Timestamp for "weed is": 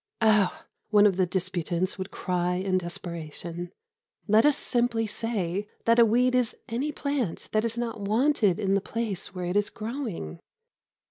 6.07-6.57